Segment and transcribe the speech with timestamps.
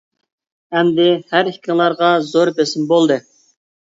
[0.77, 3.19] ئەمدى ھەر ئىككىڭلارغا زور بىسىم بولدى.